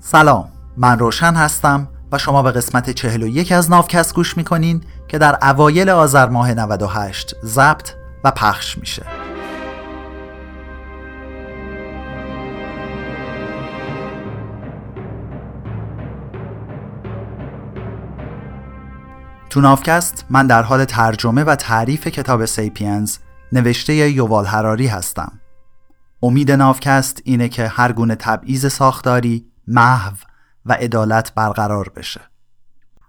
[0.00, 5.38] سلام من روشن هستم و شما به قسمت 41 از ناوکست گوش می‌کنین که در
[5.42, 7.90] اوایل آذر ماه 98 ضبط
[8.24, 9.02] و پخش میشه.
[19.50, 23.18] تو نافکست من در حال ترجمه و تعریف کتاب سیپینز
[23.52, 25.32] نوشته یووال هراری هستم.
[26.22, 30.16] امید نافکست اینه که هر گونه تبعیض ساختاری محو
[30.64, 32.20] و عدالت برقرار بشه.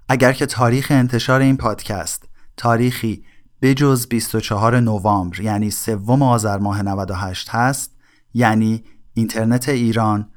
[0.09, 3.26] اگر که تاریخ انتشار این پادکست تاریخی
[3.62, 7.95] بجز 24 نوامبر یعنی سوم آذر ماه 98 هست
[8.34, 10.32] یعنی اینترنت ایران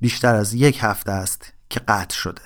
[0.00, 2.42] بیشتر از یک هفته است که قطع شده.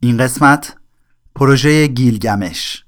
[0.00, 0.76] این قسمت
[1.34, 2.84] پروژه گیلگمش.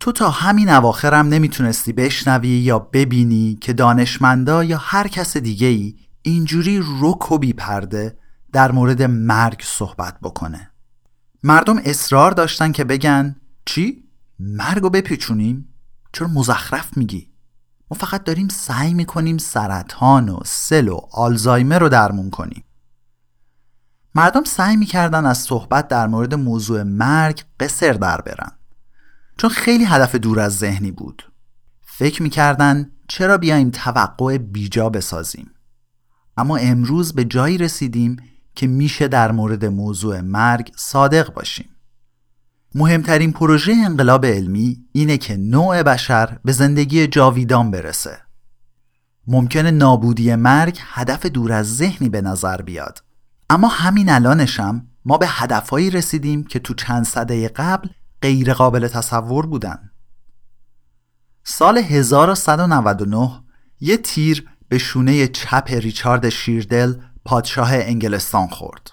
[0.00, 6.05] تو تا همین اواخرم نمی‌تونستی بشنوی یا ببینی که دانشمندا یا هر کس دیگه ای
[6.26, 8.18] اینجوری رک و پرده
[8.52, 10.70] در مورد مرگ صحبت بکنه
[11.42, 14.04] مردم اصرار داشتن که بگن چی؟
[14.38, 15.68] مرگ رو بپیچونیم؟
[16.12, 17.30] چرا مزخرف میگی؟
[17.90, 22.64] ما فقط داریم سعی می‌کنیم سرطان و سل و آلزایمر رو درمون کنیم
[24.14, 28.52] مردم سعی می‌کردن از صحبت در مورد موضوع مرگ قصر در برن
[29.38, 31.32] چون خیلی هدف دور از ذهنی بود
[31.82, 35.50] فکر می‌کردن چرا بیایم توقع بیجا بسازیم
[36.36, 38.16] اما امروز به جایی رسیدیم
[38.54, 41.68] که میشه در مورد موضوع مرگ صادق باشیم.
[42.74, 48.18] مهمترین پروژه انقلاب علمی اینه که نوع بشر به زندگی جاویدان برسه.
[49.26, 53.02] ممکنه نابودی مرگ هدف دور از ذهنی به نظر بیاد.
[53.50, 57.88] اما همین الانشم ما به هدفهایی رسیدیم که تو چند صده قبل
[58.22, 59.90] غیر قابل تصور بودن.
[61.44, 63.30] سال 1199
[63.80, 66.94] یه تیر به شونه چپ ریچارد شیردل
[67.24, 68.90] پادشاه انگلستان خورد.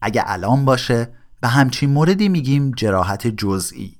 [0.00, 3.98] اگه الان باشه به همچین موردی میگیم جراحت جزئی.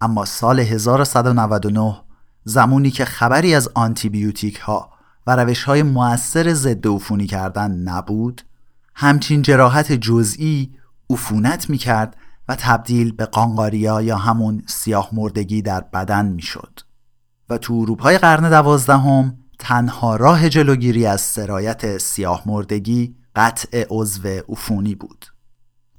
[0.00, 1.96] اما سال 1199
[2.44, 4.90] زمانی که خبری از آنتیبیوتیک ها
[5.26, 8.42] و روش های مؤثر ضد عفونی کردن نبود
[8.94, 10.74] همچین جراحت جزئی
[11.10, 12.16] عفونت می‌کرد
[12.48, 16.80] و تبدیل به قانقاریا یا همون سیاه مردگی در بدن می‌شد.
[17.48, 24.94] و تو اروپای قرن دوازدهم تنها راه جلوگیری از سرایت سیاه مردگی قطع عضو عفونی
[24.94, 25.26] بود.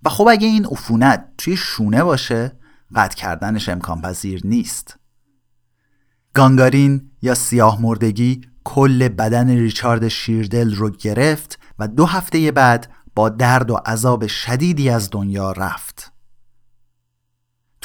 [0.03, 2.51] و خب اگه این عفونت توی شونه باشه
[2.96, 4.97] قطع کردنش امکان پذیر نیست.
[6.34, 13.29] گانگارین یا سیاه مردگی کل بدن ریچارد شیردل رو گرفت و دو هفته بعد با
[13.29, 15.97] درد و عذاب شدیدی از دنیا رفت.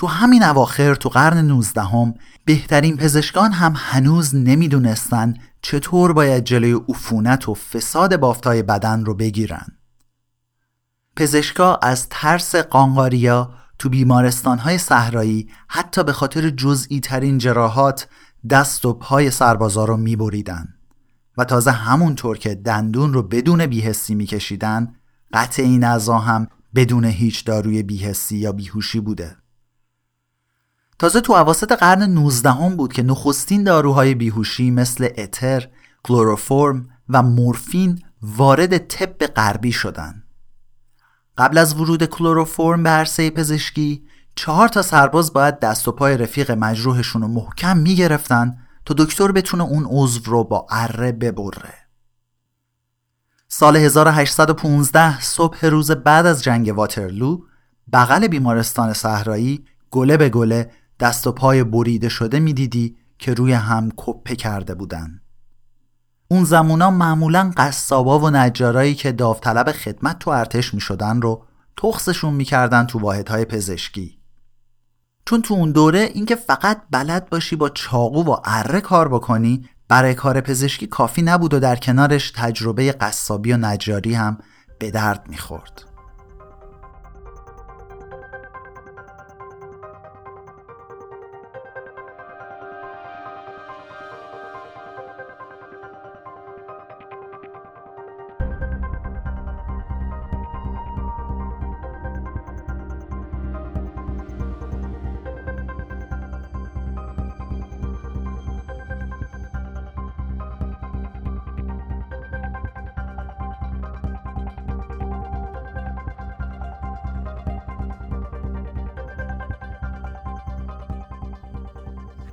[0.03, 2.15] تو همین اواخر تو قرن نوزدهم
[2.45, 9.67] بهترین پزشکان هم هنوز نمی‌دونستن چطور باید جلوی عفونت و فساد بافتای بدن رو بگیرن.
[11.17, 18.09] پزشکا از ترس قانقاریا تو بیمارستانهای صحرایی حتی به خاطر جزئی ترین جراحات
[18.51, 20.69] دست و پای سربازا رو میبریدن
[21.39, 24.95] و تازه همونطور که دندون رو بدون بیهستی میکشیدن
[25.33, 29.42] قطع این اعضا هم بدون هیچ داروی بیهستی یا بیهوشی بوده.
[31.03, 35.69] تازه تو عواسط قرن 19 هم بود که نخستین داروهای بیهوشی مثل اتر،
[36.05, 40.23] کلوروفرم و مورفین وارد طب غربی شدن.
[41.39, 44.05] قبل از ورود کلوروفرم به عرصه پزشکی
[44.35, 49.65] چهار تا سرباز باید دست و پای رفیق مجروحشون رو محکم می‌گرفتن تا دکتر بتونه
[49.65, 51.75] اون عضو رو با اره ببره.
[53.49, 57.41] سال 1815 صبح روز بعد از جنگ واترلو
[57.93, 60.71] بغل بیمارستان صحرایی گله به گله
[61.03, 65.21] دست و پای بریده شده می‌دیدی که روی هم کپه کرده بودن
[66.29, 71.45] اون زمونا معمولا قصابا و نجارایی که داوطلب خدمت تو ارتش می شدن رو
[71.77, 74.19] تخصشون می‌کردن تو واحدهای پزشکی
[75.27, 80.15] چون تو اون دوره اینکه فقط بلد باشی با چاقو و اره کار بکنی برای
[80.15, 84.39] کار پزشکی کافی نبود و در کنارش تجربه قصابی و نجاری هم
[84.79, 85.92] به درد می‌خورد.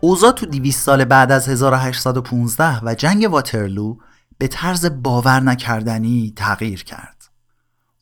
[0.02, 3.98] اوضاع تو 200 سال بعد از 1815 و جنگ واترلو
[4.38, 7.26] به طرز باور نکردنی تغییر کرد.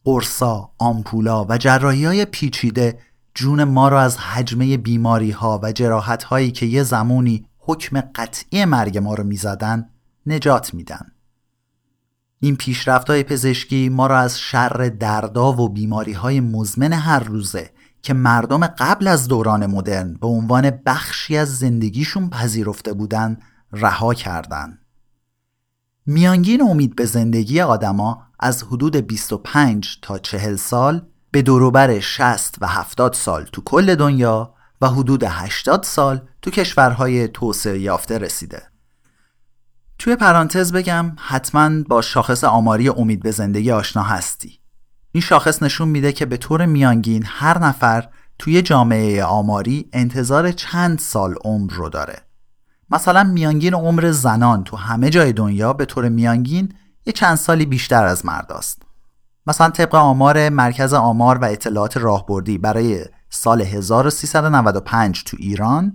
[0.04, 3.00] قرصا، آمپولا و جراحی های پیچیده
[3.36, 8.66] جون ما را از حجمه بیماری ها و جراحت هایی که یه زمانی حکم قطعی
[8.66, 9.90] مرگ ما رو می‌زدن
[10.26, 11.12] نجات میدن.
[12.40, 17.70] این پیشرفت های پزشکی ما را از شر دردا و بیماری های مزمن هر روزه
[18.02, 23.38] که مردم قبل از دوران مدرن به عنوان بخشی از زندگیشون پذیرفته بودن
[23.72, 24.80] رها کردند.
[26.06, 32.68] میانگین امید به زندگی آدما از حدود 25 تا 40 سال به دوروبر 60 و
[32.68, 38.64] 70 سال تو کل دنیا و حدود 80 سال تو کشورهای توسعه یافته رسیده.
[40.00, 44.60] توی پرانتز بگم حتما با شاخص آماری امید به زندگی آشنا هستی.
[45.18, 48.08] این شاخص نشون میده که به طور میانگین هر نفر
[48.40, 52.22] توی جامعه آماری انتظار چند سال عمر رو داره.
[52.90, 56.74] مثلا میانگین عمر زنان تو همه جای دنیا به طور میانگین
[57.06, 58.82] یه چند سالی بیشتر از مرداست.
[59.48, 65.94] مثلا طبق آمار مرکز آمار و اطلاعات راهبردی برای سال 1395 تو ایران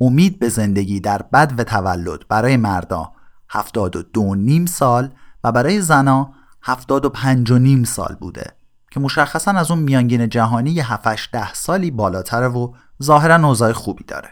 [0.00, 3.12] امید به زندگی در بد و تولد برای مردا
[3.48, 5.10] 72 نیم سال
[5.44, 8.52] و برای زنا 75 و نیم سال بوده
[8.90, 12.72] که مشخصا از اون میانگین جهانی یه 7 ده سالی بالاتره و
[13.02, 14.28] ظاهرا اوضاع خوبی داره.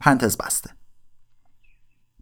[0.00, 0.70] پرنتز بسته.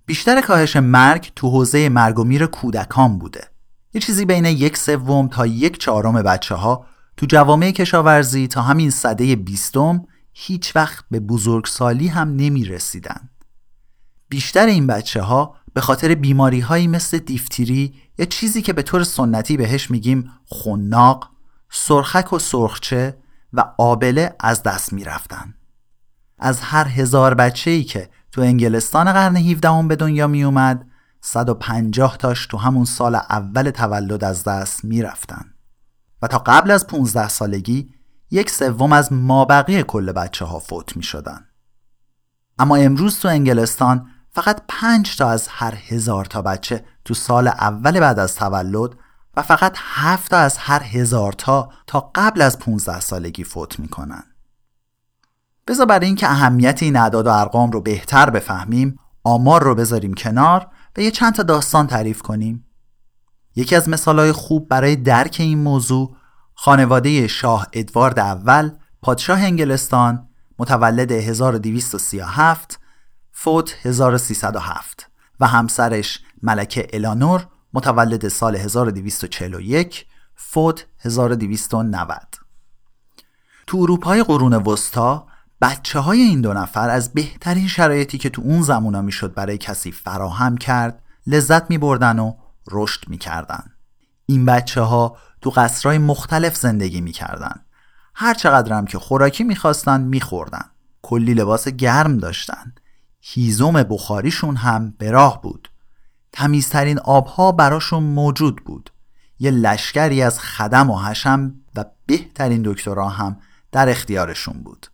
[0.07, 3.49] بیشتر کاهش مرگ تو حوزه مرگ و میر کودکان بوده.
[3.95, 8.91] یه چیزی بین یک سوم تا یک چهارم بچه ها تو جوامع کشاورزی تا همین
[8.91, 13.31] صده بیستم هیچ وقت به بزرگسالی هم نمی رسیدن.
[14.29, 19.05] بیشتر این بچه ها به خاطر بیماری هایی مثل دیفتیری یا چیزی که به طور
[19.05, 21.31] سنتی بهش میگیم خناق،
[21.71, 23.19] سرخک و سرخچه
[23.53, 25.55] و آبله از دست می رفتن.
[26.39, 30.87] از هر هزار بچه ای که تو انگلستان قرن 17 به دنیا می اومد
[31.21, 35.45] 150 تاش تو همون سال اول تولد از دست می رفتن.
[36.23, 37.95] و تا قبل از 15 سالگی
[38.31, 41.45] یک سوم از مابقی کل بچه ها فوت می شدن.
[42.59, 48.01] اما امروز تو انگلستان فقط 5 تا از هر هزار تا بچه تو سال اول
[48.01, 48.91] بعد از تولد
[49.37, 54.25] و فقط 7 تا از هر هزار تا تا قبل از 15 سالگی فوت می‌کنن.
[55.67, 60.67] بذار برای اینکه اهمیت این اعداد و ارقام رو بهتر بفهمیم آمار رو بذاریم کنار
[60.97, 62.65] و یه چند تا داستان تعریف کنیم
[63.57, 66.17] یکی از مثالهای خوب برای درک این موضوع
[66.55, 68.71] خانواده شاه ادوارد اول
[69.03, 70.29] پادشاه انگلستان
[70.59, 72.81] متولد 1237
[73.41, 82.19] فوت 1307 و همسرش ملکه الانور متولد سال 1241 فوت 1290
[83.67, 85.27] تو اروپای قرون وسطا
[85.61, 89.93] بچه های این دو نفر از بهترین شرایطی که تو اون زمونا می‌شد برای کسی
[89.93, 92.35] فراهم کرد لذت می بردن و
[92.71, 93.65] رشد می کردن.
[94.27, 97.65] این بچه ها تو قصرهای مختلف زندگی می کردن.
[98.15, 100.65] هر چقدر هم که خوراکی می‌خواستن میخوردن.
[101.03, 102.73] کلی لباس گرم داشتن.
[103.33, 105.69] هیزم بخاریشون هم به راه بود.
[106.33, 108.91] تمیزترین آبها براشون موجود بود.
[109.39, 113.37] یه لشکری از خدم و حشم و بهترین دکترها هم
[113.73, 114.87] در اختیارشون بود.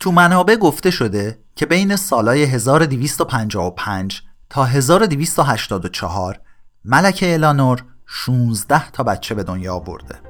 [0.00, 6.40] تو منابع گفته شده که بین سالهای 1255 تا 1284
[6.84, 10.25] ملک الانور 16 تا بچه به دنیا آورده.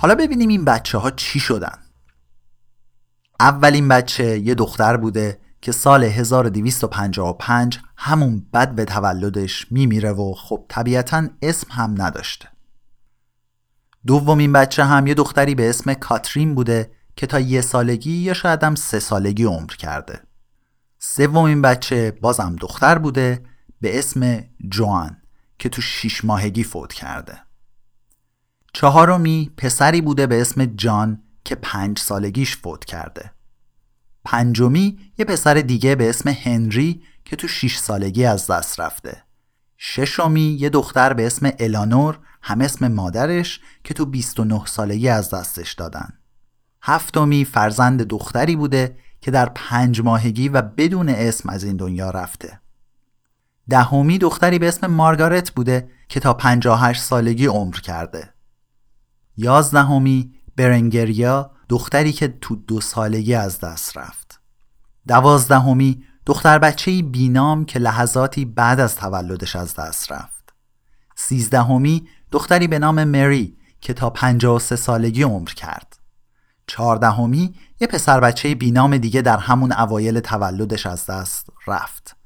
[0.00, 1.78] حالا ببینیم این بچه ها چی شدن.
[3.40, 10.64] اولین بچه یه دختر بوده که سال 1255 همون بد به تولدش میمیره و خب
[10.68, 12.48] طبیعتا اسم هم نداشته.
[14.06, 18.64] دومین بچه هم یه دختری به اسم کاترین بوده که تا یه سالگی یا شاید
[18.64, 20.20] هم سه سالگی عمر کرده.
[20.98, 23.44] سومین بچه بازم دختر بوده
[23.80, 25.16] به اسم جوان
[25.58, 27.49] که تو شیش ماهگی فوت کرده.
[28.72, 33.32] چهارمی پسری بوده به اسم جان که پنج سالگیش فوت کرده.
[34.24, 39.22] پنجمی یه پسر دیگه به اسم هنری که تو شیش سالگی از دست رفته.
[39.78, 45.72] ششمی یه دختر به اسم الانور هم اسم مادرش که تو 29 سالگی از دستش
[45.72, 46.12] دادن.
[46.82, 52.60] هفتمی فرزند دختری بوده که در پنج ماهگی و بدون اسم از این دنیا رفته.
[53.70, 58.34] دهمی دختری به اسم مارگارت بوده که تا 58 سالگی عمر کرده.
[59.40, 64.40] یازدهمی برنگریا دختری که تو دو سالگی از دست رفت.
[65.08, 70.54] دوازدهمی دختر بچه بینام که لحظاتی بعد از تولدش از دست رفت.
[71.16, 75.96] سیزدهمی دختری به نام مری که تا 53 سالگی عمر کرد.
[76.66, 82.16] چهاردهمی یه پسر بچه بینام دیگه در همون اوایل تولدش از دست رفت.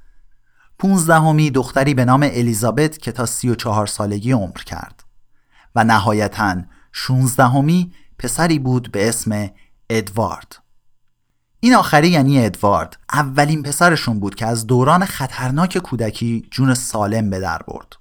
[0.78, 5.04] پونزدهمی دختری به نام الیزابت که تا 34 سالگی عمر کرد.
[5.74, 6.56] و نهایتا
[6.96, 9.50] شونزدهمی پسری بود به اسم
[9.90, 10.56] ادوارد.
[11.60, 17.40] این آخری یعنی ادوارد اولین پسرشون بود که از دوران خطرناک کودکی جون سالم به
[17.40, 17.96] در برد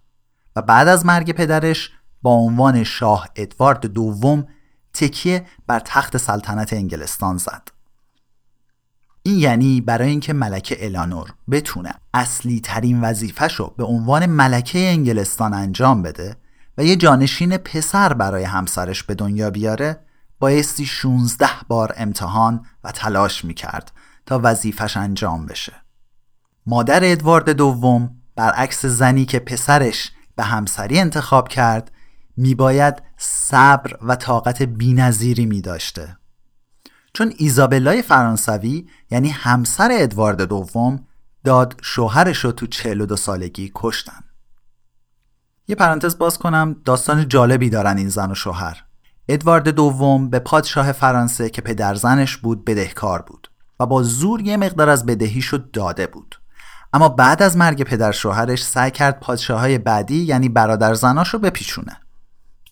[0.56, 4.48] و بعد از مرگ پدرش با عنوان شاه ادوارد دوم
[4.94, 7.68] تکیه بر تخت سلطنت انگلستان زد.
[9.24, 15.54] این یعنی برای اینکه ملکه الانور بتونه اصلی ترین وظیفش رو به عنوان ملکه انگلستان
[15.54, 16.43] انجام بده
[16.78, 20.00] و یه جانشین پسر برای همسرش به دنیا بیاره
[20.40, 23.92] بایستی 16 بار امتحان و تلاش می‌کرد
[24.26, 25.74] تا وظیفش انجام بشه.
[26.66, 31.92] مادر ادوارد دوم برعکس زنی که پسرش به همسری انتخاب کرد
[32.38, 36.18] میباید صبر و طاقت بینظیری می داشته
[37.14, 41.08] چون ایزابلای فرانسوی یعنی همسر ادوارد دوم
[41.44, 44.24] داد شوهرش رو تو 42 سالگی کشتن.
[45.68, 46.76] یه پرانتز باز کنم.
[46.86, 48.84] داستان جالبی دارن این زن و شوهر.
[49.28, 54.90] ادوارد دوم به پادشاه فرانسه که پدرزنش بود بدهکار بود و با زور یه مقدار
[54.90, 56.36] از بدهیشو داده بود.
[56.94, 61.98] اما بعد از مرگ پدر شوهرش سعی کرد پادشاهای بعدی یعنی برادر زناش رو بپیچونه.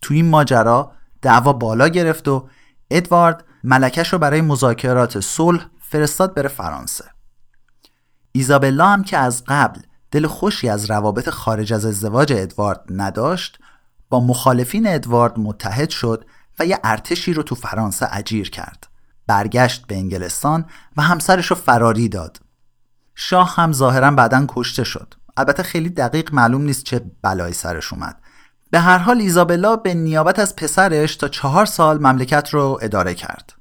[0.01, 2.47] تو این ماجرا دعوا بالا گرفت و
[2.91, 7.05] ادوارد ملکش رو برای مذاکرات صلح فرستاد بره فرانسه.
[8.31, 9.81] ایزابلا هم که از قبل
[10.11, 13.59] دل خوشی از روابط خارج از ازدواج ادوارد نداشت
[14.09, 16.25] با مخالفین ادوارد متحد شد
[16.59, 18.87] و یه ارتشی رو تو فرانسه اجیر کرد.
[19.27, 20.65] برگشت به انگلستان
[20.97, 22.41] و همسرش رو فراری داد.
[23.15, 25.13] شاه هم ظاهرا بعدا کشته شد.
[25.37, 28.21] البته خیلی دقیق معلوم نیست چه بلایی سرش اومد.
[28.71, 33.53] به هر حال ایزابلا به نیابت از پسرش تا چهار سال مملکت رو اداره کرد.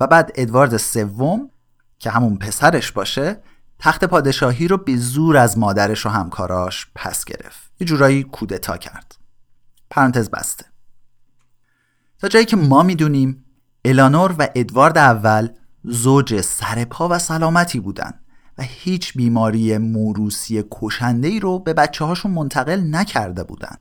[0.00, 1.50] و بعد ادوارد سوم
[1.98, 3.40] که همون پسرش باشه
[3.78, 7.72] تخت پادشاهی رو به زور از مادرش و همکاراش پس گرفت.
[7.80, 9.16] یه جورایی کودتا کرد.
[9.90, 10.64] پرانتز بسته.
[12.18, 13.44] تا جایی که ما می‌دونیم
[13.84, 15.48] الانور و ادوارد اول
[15.84, 18.12] زوج سرپا و سلامتی بودن
[18.58, 23.76] و هیچ بیماری موروسی کشنده رو به بچه هاشون منتقل نکرده بودن.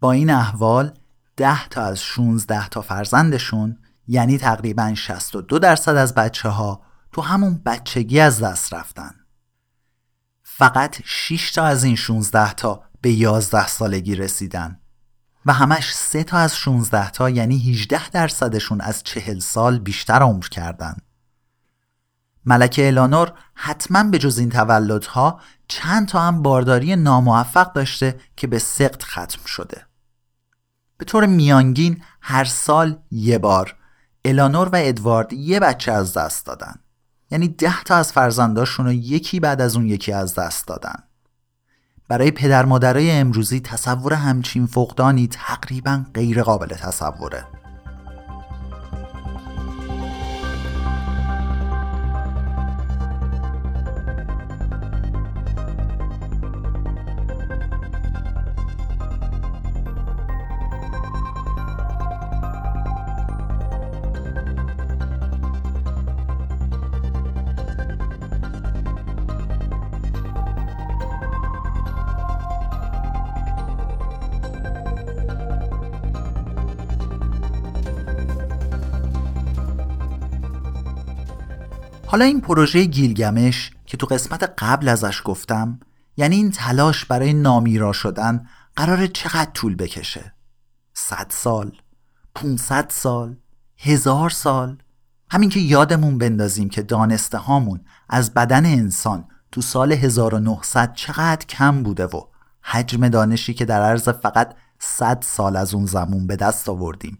[0.00, 0.94] با این احوال
[1.36, 6.82] 10 تا از 16 تا فرزندشون یعنی تقریبا 62 درصد از بچه ها
[7.12, 9.14] تو همون بچگی از دست رفتن.
[10.42, 14.80] فقط 6 تا از این 16 تا به 11 سالگی رسیدن.
[15.46, 20.44] و همش 3 تا از 16 تا یعنی 18 درصدشون از 40 سال بیشتر عمر
[20.44, 20.96] کردن.
[22.44, 28.58] ملکه الانور حتما به جز این تولدها چند تا هم بارداری ناموفق داشته که به
[28.58, 29.86] سقط ختم شده.
[30.98, 33.76] به طور میانگین هر سال یه بار
[34.24, 36.81] الانور و ادوارد یه بچه از دست دادن.
[37.32, 40.94] یعنی ده تا از فرزنداشون رو یکی بعد از اون یکی از دست دادن.
[42.08, 47.61] برای پدر مادرای امروزی تصور همچین فقدانی تقریبا غیر قابل تصوره.
[82.12, 85.80] حالا این پروژه گیلگمش که تو قسمت قبل ازش گفتم
[86.16, 90.34] یعنی این تلاش برای نامیرا شدن قرار چقدر طول بکشه؟
[90.94, 91.72] صد سال
[92.34, 93.36] 500 سال
[93.78, 94.82] هزار سال؟
[95.30, 101.82] همین که یادمون بندازیم که دانسته هامون از بدن انسان تو سال 1900 چقدر کم
[101.82, 102.20] بوده و
[102.62, 107.18] حجم دانشی که در عرض فقط 100 سال از اون زمون به دست آوردیم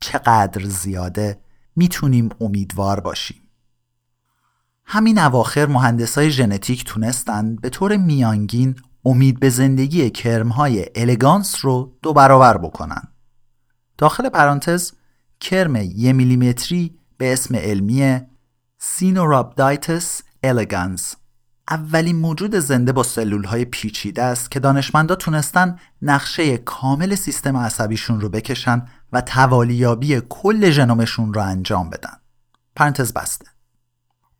[0.00, 1.40] چقدر زیاده
[1.76, 3.43] می‌تونیم امیدوار باشیم.
[4.86, 5.66] همین اواخر
[6.16, 13.02] های ژنتیک تونستن به طور میانگین امید به زندگی کرمهای الگانس رو دو برابر بکنن.
[13.98, 14.92] داخل پرانتز
[15.40, 18.20] کرم یه میلیمتری به اسم علمی
[18.78, 21.16] سینورابدایتس الگانس
[21.70, 28.20] اولین موجود زنده با سلول های پیچیده است که دانشمندا تونستن نقشه کامل سیستم عصبیشون
[28.20, 32.16] رو بکشن و توالیابی کل ژنومشون رو انجام بدن.
[32.76, 33.53] پرانتز بسته.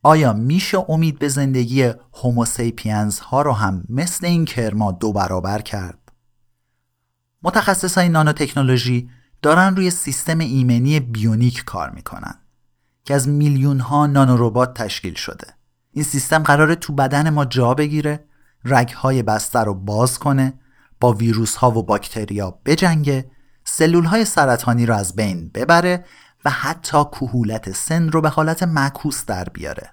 [0.06, 5.98] آیا میشه امید به زندگی هوموسیپینز ها رو هم مثل این کرما دو برابر کرد؟
[7.42, 9.10] متخصص های نانوتکنولوژی
[9.42, 12.34] دارن روی سیستم ایمنی بیونیک کار می‌کنن
[13.04, 15.46] که از میلیون ها نانوربات تشکیل شده.
[15.90, 18.24] این سیستم قراره تو بدن ما جا بگیره،
[18.64, 20.52] رگهای بسته رو باز کنه،
[21.00, 23.30] با ویروس ها و باکتریا بجنگه،
[23.64, 26.04] سلول های سرطانی رو از بین ببره
[26.44, 29.90] و حتی کهولت سن رو به حالت معکوس در بیاره.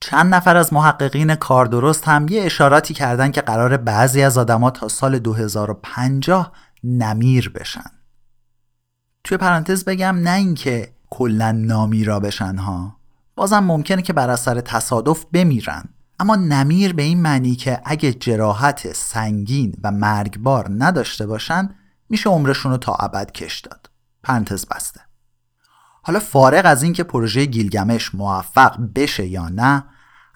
[0.00, 4.70] چند نفر از محققین کار درست هم یه اشاراتی کردن که قرار بعضی از آدما
[4.70, 6.52] تا سال 2050
[6.84, 7.90] نمیر بشن.
[9.24, 12.96] توی پرانتز بگم نه اینکه کلا نامیرا بشن ها
[13.34, 15.84] بازم ممکنه که بر اثر تصادف بمیرن
[16.20, 21.74] اما نمیر به این معنی که اگه جراحت سنگین و مرگبار نداشته باشن
[22.08, 23.89] میشه عمرشون رو تا ابد کش داد
[24.22, 25.00] پرانتز بسته.
[26.02, 29.84] حالا فارغ از اینکه پروژه گیلگمش موفق بشه یا نه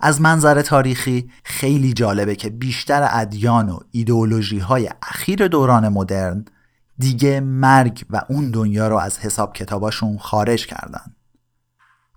[0.00, 6.44] از منظر تاریخی خیلی جالبه که بیشتر ادیان و ایدئولوژی های اخیر دوران مدرن
[6.98, 11.14] دیگه مرگ و اون دنیا رو از حساب کتاباشون خارج کردن.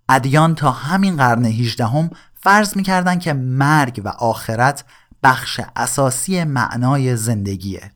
[0.09, 4.86] ادیان تا همین قرن 18 هم فرض می‌کردن که مرگ و آخرت
[5.24, 7.91] بخش اساسی معنای زندگیه.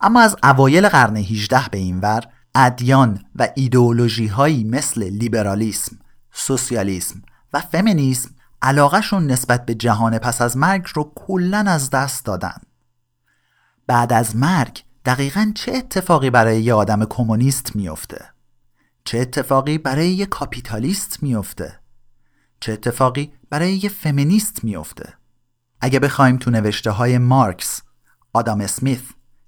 [0.00, 2.24] اما از اوایل قرن 18 به این ور
[2.54, 5.98] ادیان و ایدئولوژی هایی مثل لیبرالیسم،
[6.32, 8.30] سوسیالیسم و فمینیسم
[8.62, 12.60] علاقهشون نسبت به جهان پس از مرگ رو کلا از دست دادن.
[13.86, 18.24] بعد از مرگ دقیقا چه اتفاقی برای یه آدم کمونیست میفته؟
[19.04, 21.80] چه اتفاقی برای یه کاپیتالیست میفته؟
[22.60, 25.14] چه اتفاقی برای یه فمینیست میفته؟
[25.80, 27.82] اگه بخوایم تو نوشته های مارکس،
[28.32, 29.02] آدام اسمیث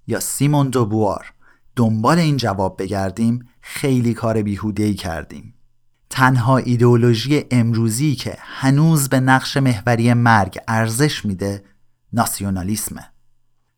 [0.07, 1.33] یا سیمون دوبوار
[1.77, 5.55] دنبال این جواب بگردیم خیلی کار بیهودهی کردیم.
[6.11, 11.65] تنها ایدئولوژی امروزی که هنوز به نقش محوری مرگ ارزش میده
[12.13, 13.05] ناسیونالیسمه.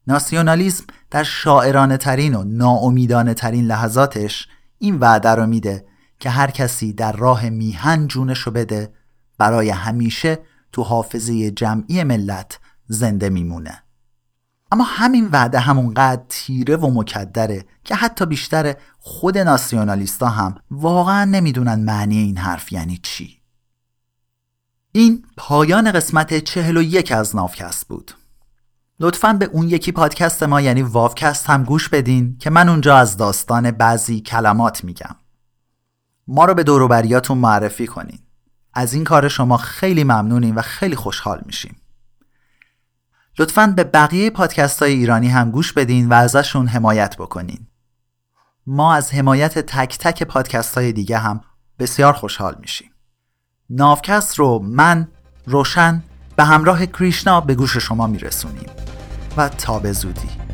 [0.06, 5.87] ناسیونالیسم در شاعرانه ترین و ناامیدانه ترین لحظاتش این وعده رو میده
[6.20, 8.92] که هر کسی در راه میهن جونشو بده
[9.38, 10.38] برای همیشه
[10.72, 13.82] تو حافظه جمعی ملت زنده میمونه
[14.70, 21.85] اما همین وعده همونقدر تیره و مکدره که حتی بیشتر خود ناسیونالیستا هم واقعا نمی‌دونن
[21.85, 23.38] معنی این حرف یعنی چی.
[24.92, 28.12] این پایان قسمت چهل و یک از نافکست بود.
[29.00, 33.16] لطفا به اون یکی پادکست ما یعنی واوکست هم گوش بدین که من اونجا از
[33.16, 35.16] داستان بعضی کلمات میگم.
[36.28, 38.18] ما رو به دوروبریاتون معرفی کنین.
[38.74, 41.76] از این کار شما خیلی ممنونیم و خیلی خوشحال میشیم.
[43.38, 47.66] لطفا به بقیه پادکست های ایرانی هم گوش بدین و ازشون حمایت بکنین.
[48.66, 51.40] ما از حمایت تک تک پادکست های دیگه هم
[51.79, 52.90] بسیار خوشحال میشیم.
[53.70, 55.09] ناوکست رو من
[55.46, 56.03] روشن
[56.37, 58.70] به همراه کریشنا به گوش شما میرسونیم.
[59.37, 60.47] و تا به زودی.